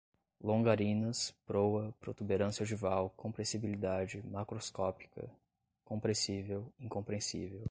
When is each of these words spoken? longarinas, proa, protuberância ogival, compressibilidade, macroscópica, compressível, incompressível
longarinas, 0.43 1.31
proa, 1.45 1.93
protuberância 1.99 2.63
ogival, 2.63 3.11
compressibilidade, 3.15 4.19
macroscópica, 4.25 5.29
compressível, 5.85 6.73
incompressível 6.79 7.59